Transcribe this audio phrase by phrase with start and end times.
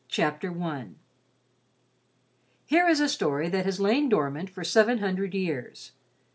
[0.07, 0.87] CHAPTER I
[2.65, 5.91] Here is a story that has lain dormant for seven hundred years.